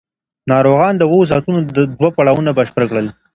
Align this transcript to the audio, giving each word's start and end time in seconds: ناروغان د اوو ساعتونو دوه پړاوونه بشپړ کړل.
ناروغان 0.51 0.93
د 0.97 1.03
اوو 1.09 1.29
ساعتونو 1.31 1.59
دوه 1.99 2.09
پړاوونه 2.15 2.51
بشپړ 2.57 2.83
کړل. 2.91 3.07